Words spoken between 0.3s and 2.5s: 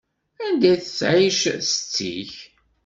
Anda i tettɛic setti-k?